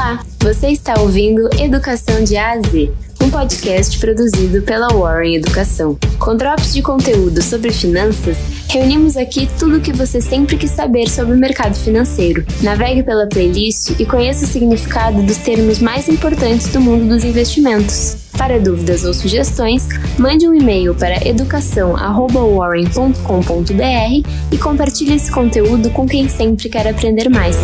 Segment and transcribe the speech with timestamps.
[0.00, 2.90] Olá, você está ouvindo Educação de A a Z,
[3.22, 5.98] um podcast produzido pela Warren Educação.
[6.18, 8.38] Com drops de conteúdo sobre finanças,
[8.70, 12.46] reunimos aqui tudo o que você sempre quis saber sobre o mercado financeiro.
[12.62, 18.16] Navegue pela playlist e conheça o significado dos termos mais importantes do mundo dos investimentos.
[18.38, 19.86] Para dúvidas ou sugestões,
[20.18, 27.58] mande um e-mail para educação@warren.com.br e compartilhe esse conteúdo com quem sempre quer aprender mais.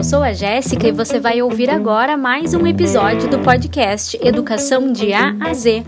[0.00, 4.90] Eu sou a Jéssica e você vai ouvir agora mais um episódio do podcast Educação
[4.90, 5.84] de A a Z,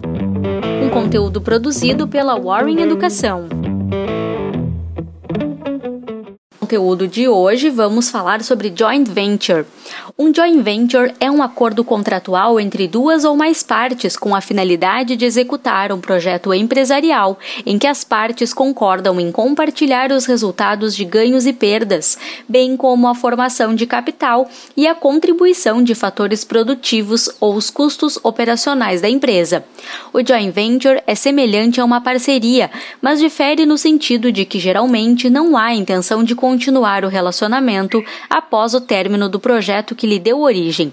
[0.84, 3.48] um conteúdo produzido pela Warren Educação.
[6.50, 9.64] No conteúdo de hoje vamos falar sobre joint venture.
[10.22, 15.16] Um joint venture é um acordo contratual entre duas ou mais partes com a finalidade
[15.16, 17.36] de executar um projeto empresarial
[17.66, 22.16] em que as partes concordam em compartilhar os resultados de ganhos e perdas,
[22.48, 28.16] bem como a formação de capital e a contribuição de fatores produtivos ou os custos
[28.22, 29.64] operacionais da empresa.
[30.12, 35.28] O joint venture é semelhante a uma parceria, mas difere no sentido de que geralmente
[35.28, 38.00] não há intenção de continuar o relacionamento
[38.30, 40.92] após o término do projeto que lhe deu origem.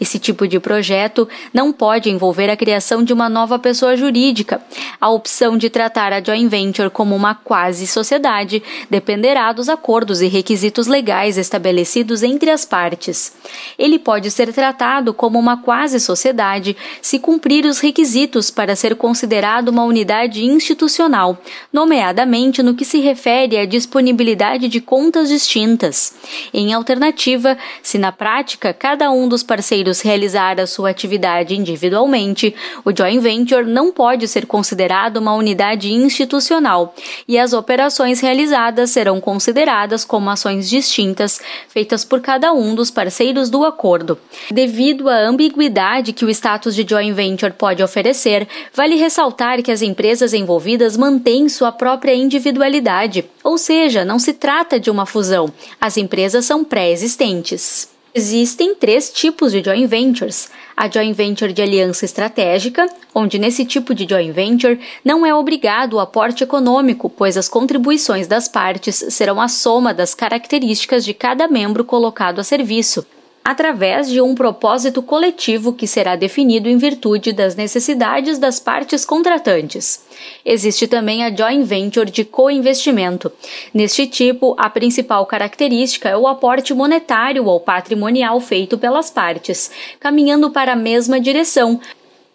[0.00, 4.60] Esse tipo de projeto não pode envolver a criação de uma nova pessoa jurídica.
[5.00, 10.26] A opção de tratar a joint venture como uma quase sociedade dependerá dos acordos e
[10.26, 13.32] requisitos legais estabelecidos entre as partes.
[13.78, 19.68] Ele pode ser tratado como uma quase sociedade se cumprir os requisitos para ser considerado
[19.68, 21.38] uma unidade institucional,
[21.72, 26.14] nomeadamente no que se refere à disponibilidade de contas distintas.
[26.52, 32.54] Em alternativa, se na prática prática, cada um dos parceiros realizar a sua atividade individualmente,
[32.84, 36.94] o joint venture não pode ser considerado uma unidade institucional
[37.26, 43.48] e as operações realizadas serão consideradas como ações distintas feitas por cada um dos parceiros
[43.48, 44.18] do acordo.
[44.50, 49.82] Devido à ambiguidade que o status de joint venture pode oferecer, vale ressaltar que as
[49.82, 55.96] empresas envolvidas mantêm sua própria individualidade, ou seja, não se trata de uma fusão, as
[55.96, 57.97] empresas são pré-existentes.
[58.14, 60.50] Existem três tipos de joint ventures.
[60.76, 65.94] A joint venture de aliança estratégica, onde nesse tipo de joint venture não é obrigado
[65.94, 71.48] o aporte econômico, pois as contribuições das partes serão a soma das características de cada
[71.48, 73.04] membro colocado a serviço,
[73.48, 80.04] através de um propósito coletivo que será definido em virtude das necessidades das partes contratantes.
[80.44, 83.32] Existe também a joint venture de co-investimento.
[83.72, 90.50] Neste tipo, a principal característica é o aporte monetário ou patrimonial feito pelas partes, caminhando
[90.50, 91.80] para a mesma direção,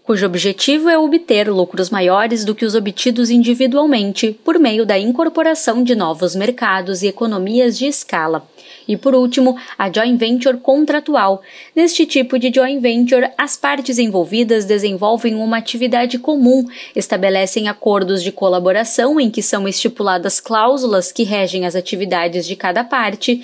[0.03, 5.81] cujo objetivo é obter lucros maiores do que os obtidos individualmente por meio da incorporação
[5.81, 8.45] de novos mercados e economias de escala.
[8.85, 11.41] E por último, a joint venture contratual.
[11.73, 18.31] Neste tipo de joint venture, as partes envolvidas desenvolvem uma atividade comum, estabelecem acordos de
[18.31, 23.41] colaboração em que são estipuladas cláusulas que regem as atividades de cada parte,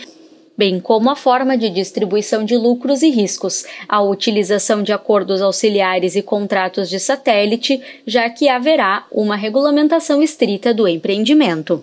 [0.60, 6.18] bem como a forma de distribuição de lucros e riscos, a utilização de acordos auxiliares
[6.18, 11.82] e contratos de satélite, já que haverá uma regulamentação estrita do empreendimento.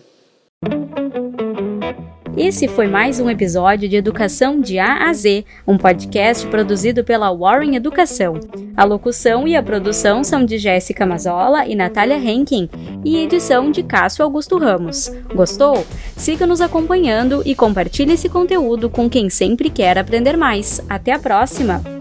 [2.37, 7.35] Esse foi mais um episódio de Educação de A a Z, um podcast produzido pela
[7.35, 8.39] Warren Educação.
[8.77, 12.69] A locução e a produção são de Jéssica Mazola e Natália Henkin
[13.03, 15.11] e edição de Cássio Augusto Ramos.
[15.35, 15.87] Gostou?
[16.15, 20.79] Siga nos acompanhando e compartilhe esse conteúdo com quem sempre quer aprender mais.
[20.91, 21.96] Até a próxima!